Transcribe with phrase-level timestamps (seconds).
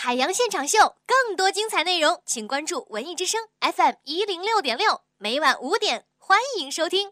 [0.00, 7.08] 海洋现场秀，更多精彩内容，请关注文艺之声 FM 一零六点六，每晚五点，欢迎收听。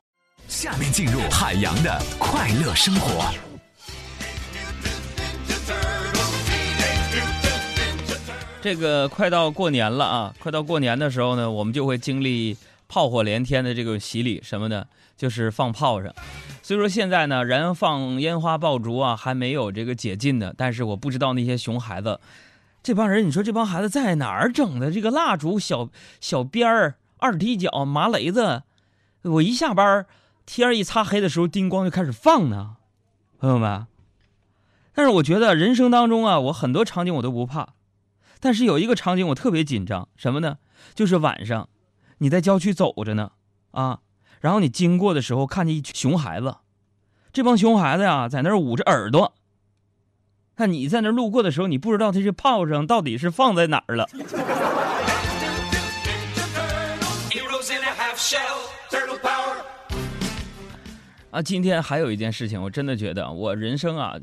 [0.46, 3.34] 下面进入海洋的快乐生活。
[8.62, 10.34] 这个快到过年了啊！
[10.38, 12.56] 快到过年的时候呢，我们就会经历
[12.86, 14.86] 炮火连天的这个洗礼，什么呢？
[15.16, 16.14] 就是放炮仗。
[16.62, 20.54] 所以说现在呢，燃放烟花爆竹啊，还没有这个解禁的。
[20.56, 22.20] 但是我不知道那些熊孩子，
[22.86, 25.90] 这帮人，你说这帮孩子在哪儿整的这个蜡烛、小
[26.20, 28.62] 小鞭儿、二踢脚、麻雷子？
[29.22, 30.06] 我一下班，
[30.44, 32.76] 天一擦黑的时候，叮咣就开始放呢，
[33.40, 33.88] 朋友们。
[34.94, 37.70] 但是我觉得人生当中啊，我很多场景我都不怕。
[38.38, 40.58] 但是有一个场景我特别紧张，什么呢？
[40.94, 41.68] 就是晚上，
[42.18, 43.32] 你在郊区走着呢，
[43.72, 43.98] 啊，
[44.38, 46.58] 然后你经过的时候看见一群熊孩子，
[47.32, 49.34] 这帮熊孩子呀在那儿捂着耳朵。
[50.58, 54.08] 那你在那路过的时候，你不知道这些炮声到底是放在哪儿了。
[61.30, 64.14] 啊，今天还有一件事情，我真的觉得我人生啊，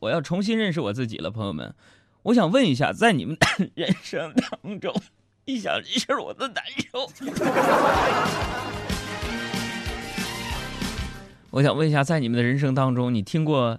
[0.00, 1.72] 我要重新认识我自己了，朋友们。
[2.24, 3.36] 我想问一下，在你们
[3.76, 4.92] 人生当中，
[5.44, 6.56] 一想这事我都难
[6.90, 7.08] 受。
[11.50, 13.78] 我想问一下，在你们的人生当中，你听过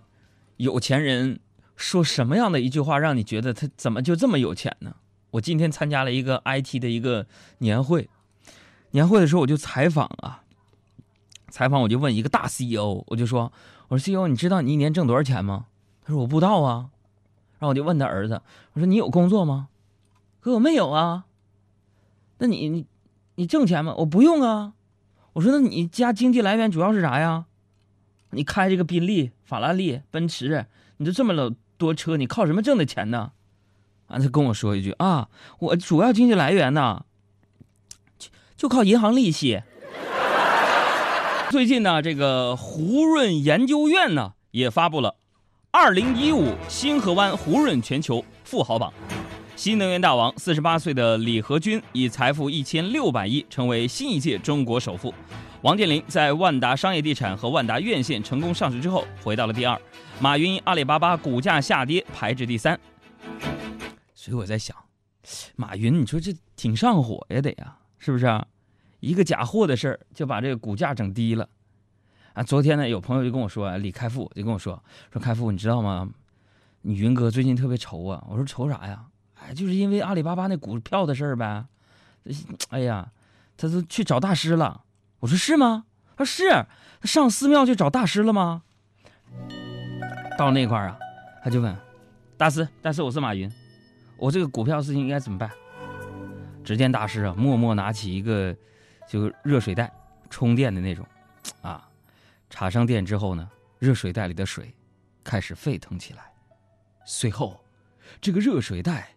[0.56, 1.42] 有钱人
[1.80, 4.96] 说什么样的一句话，让你觉得他怎么就这么有钱呢？
[5.32, 7.26] 我今天参加了一个 IT 的一个
[7.60, 8.10] 年会，
[8.92, 10.44] 年会的时候我就采访啊，
[11.50, 13.52] 采访我就问一个大 CEO，我就说，
[13.88, 15.68] 我说 CEO，你知道你一年挣多少钱吗？
[16.04, 16.90] 他说我不知道啊。
[17.60, 18.42] 然后我就问他儿子
[18.74, 19.68] ：“我说你有工作吗？”
[20.40, 21.26] 可我没有啊。
[22.38, 22.86] 那你你
[23.36, 23.94] 你挣钱吗？
[23.98, 24.74] 我不用啊。
[25.34, 27.46] 我说那你家经济来源主要是啥呀？
[28.32, 30.66] 你开这个宾利、法拉利、奔驰，
[30.98, 33.32] 你就这么老多车，你靠什么挣的钱呢？
[34.08, 37.06] 啊，他跟我说一句啊，我主要经济来源呢，
[38.20, 39.64] 就就靠银行利息。
[41.50, 45.16] 最近呢，这个胡润研究院呢也发布了。
[45.72, 48.92] 二零一五星河湾胡润全球富豪榜，
[49.60, 55.14] 新能源大王四十八岁的李河君以财富一千六百亿成为新一届中国首富。
[55.64, 59.78] 王健林在万达商业地产和万达院线成功上市之后，回到了第二。
[60.22, 62.80] 马云阿里巴巴股价下跌，排至第三。
[64.14, 64.74] 所以我在想，
[65.58, 68.48] 马云，你说这挺上火呀，得呀，是不是啊？
[69.02, 71.50] 一个假货的事儿就把这个股价整低了。
[72.32, 74.82] 啊，昨天呢，有朋友就跟我说啊，李开复就跟我说
[75.12, 76.10] 说开复，你知道吗？
[76.84, 78.26] 你云哥最近特别愁啊。
[78.30, 79.04] 我说愁啥呀？
[79.54, 81.66] 就是因为阿里巴巴那股票的事儿呗。
[82.70, 83.12] 哎呀，
[83.58, 84.84] 他都去找大师了。
[85.20, 85.86] 我说是吗？
[86.16, 86.66] 他说是。
[87.02, 88.64] 他上寺庙去找大师了吗？
[90.38, 91.00] 到那块儿啊，
[91.42, 91.74] 他就问
[92.36, 93.50] 大师，大师，我是马云，
[94.18, 95.50] 我这个股票事情应该怎么办？
[96.62, 98.54] 只见大师啊，默默拿起一个
[99.08, 99.90] 就热水袋
[100.30, 101.06] 充电的那种，
[101.62, 101.86] 啊。
[102.50, 104.74] 插上电之后呢，热水袋里的水
[105.24, 106.34] 开始沸腾起来，
[107.06, 107.64] 随后，
[108.20, 109.10] 这个热水袋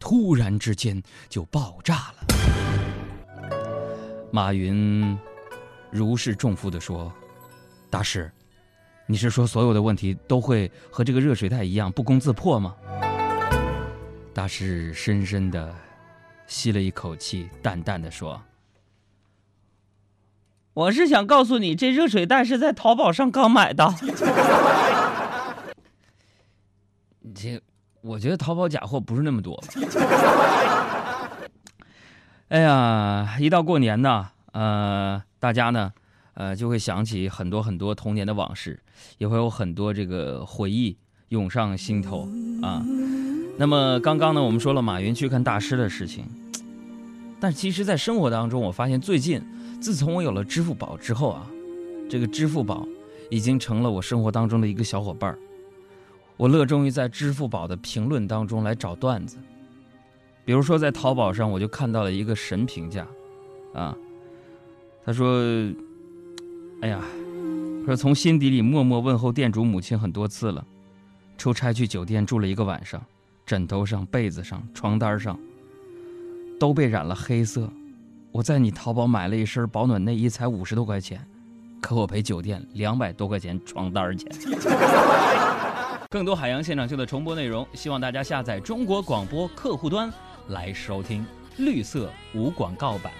[0.00, 2.24] 突然之间就爆炸了。
[4.32, 5.16] 马云
[5.90, 7.12] 如释重负地说
[7.90, 8.32] ：“大师，
[9.06, 12.74] 你是说所有的问题都会和这个热水袋一样不攻自破吗？”
[14.32, 15.74] 大师深深的
[16.46, 18.40] 吸了一口气，淡淡的说。
[20.72, 23.94] 我是想告诉你，这热水袋是在淘宝上刚买的。
[27.34, 27.60] 这，
[28.02, 29.62] 我觉得淘宝假货不是那么多。
[32.48, 35.92] 哎呀，一到过年呢，呃，大家呢，
[36.34, 38.80] 呃，就会想起很多很多童年的往事，
[39.18, 42.28] 也会有很多这个回忆涌上心头
[42.62, 42.84] 啊。
[43.56, 46.24] 那么刚刚呢，我们说了马云去看大师的事情，
[47.38, 49.40] 但其实，在生活当中，我发现最近。
[49.80, 51.46] 自从我有了支付宝之后啊，
[52.10, 52.86] 这个支付宝
[53.30, 55.38] 已经成了我生活当中的一个小伙伴儿。
[56.40, 59.36] 我乐衷于在支付宝的评论当中来找段子，
[60.42, 63.06] 比如说在淘宝上，我就看到了一个神评价，
[63.74, 63.94] 啊，
[65.04, 65.38] 他说
[66.80, 66.98] ：“哎呀，
[67.84, 70.64] 说从心底里默默问候店主母亲很多次了，
[71.36, 73.04] 出差去酒店住了一个晚上，
[73.44, 75.38] 枕头上、被子上、床单上
[76.58, 77.70] 都被染了黑色。”
[78.32, 81.20] 我在你淘宝买了一身保暖内衣，才五十多块钱，
[81.82, 84.26] 可我赔酒店两百多块钱床单钱。
[86.12, 90.12] 更多海洋现场秀的重播内容，希望大家下载中国广播客户端
[90.48, 91.24] 来收听，
[91.58, 93.12] 绿色无广告版。